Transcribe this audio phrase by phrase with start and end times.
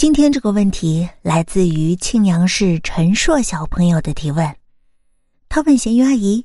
[0.00, 4.56] 今天这个问题来自于庆阳市陈硕小朋友的提问，
[5.46, 6.42] 他问咸鱼阿姨：“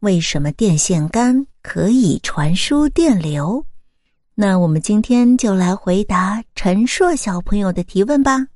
[0.00, 3.64] 为什么电线杆可以传输电流？”
[4.36, 8.46] 那我们今天就来回答陈硕小朋友的提问吧。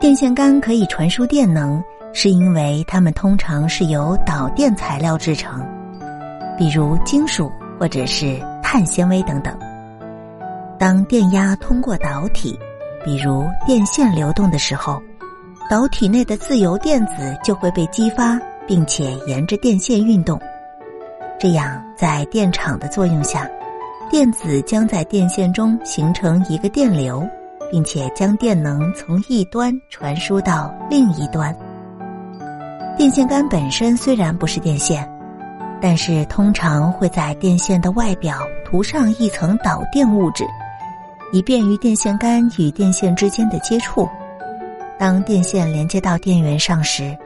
[0.00, 1.80] 电线杆可以传输电能，
[2.12, 5.64] 是因为它们通常是由导电材料制成，
[6.58, 7.48] 比如金属。
[7.78, 9.56] 或者是碳纤维等等。
[10.78, 12.58] 当电压通过导体，
[13.04, 15.00] 比如电线流动的时候，
[15.70, 20.38] 导体内的自由电子就会被激发，并且沿着电线运动。
[21.38, 23.48] 这样，在电场的作用下，
[24.10, 27.26] 电子将在电线中形成一个电流，
[27.70, 31.54] 并且将电能从一端传输到另一端。
[32.96, 35.06] 电线杆本身虽然不是电线。
[35.80, 40.44] 但是通常会在电线的外表涂上一层导电物质，
[41.32, 44.08] 以便于电线杆与电线之间的接触。
[44.98, 47.16] 当电线连接到电源上时，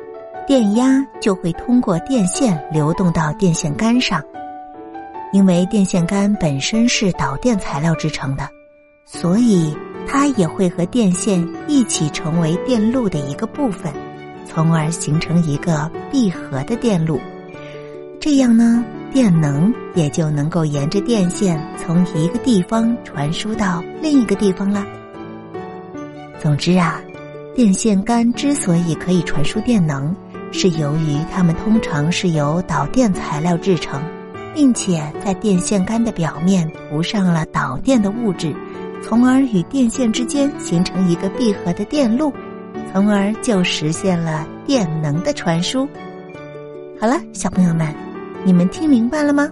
[0.46, 4.20] 电压就会通过电线流动到电线杆上。
[5.32, 8.48] 因为电线杆本身是导电材料制成的，
[9.04, 9.72] 所以
[10.04, 13.92] 它也会和电线一起成为电路的一个部分，
[14.44, 17.20] 从而形成一个闭合的电路。
[18.20, 24.84] 这样呢，电能也就能够沿着电线从一个地方传输到另一个地方了。
[26.38, 27.00] 总之啊，
[27.56, 30.14] 电线杆之所以可以传输电能，
[30.52, 33.98] 是由于它们通常是由导电材料制成，
[34.54, 38.54] 并且在电线杆的表面涂上了导电的物质，
[39.02, 42.30] 从而与电线之间形成一个闭合的电路，
[42.92, 45.88] 从而就实现了电能的传输。
[47.00, 48.09] 好了，小朋友们。
[48.44, 49.50] 你们听明白了吗？